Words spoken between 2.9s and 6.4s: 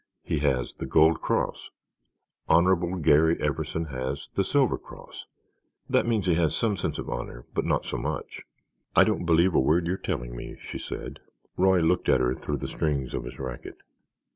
Garry Everson has the silver cross. That means he